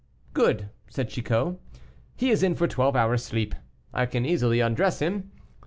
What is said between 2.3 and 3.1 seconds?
is in for twelve